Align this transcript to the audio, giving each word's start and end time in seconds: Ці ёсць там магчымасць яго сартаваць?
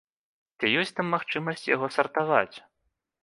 Ці 0.59 0.71
ёсць 0.83 0.91
там 0.99 1.11
магчымасць 1.15 1.67
яго 1.75 1.89
сартаваць? 1.97 2.57